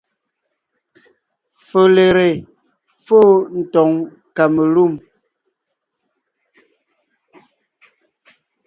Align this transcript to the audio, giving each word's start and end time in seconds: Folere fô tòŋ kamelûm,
Folere 1.67 2.29
fô 3.03 3.19
tòŋ 3.73 3.91
kamelûm, 4.35 4.93